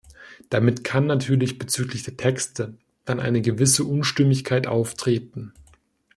[0.49, 2.73] Damit kann natürlich bezüglich der Texte
[3.05, 5.53] dann eine gewisse Unstimmigkeit auftreten.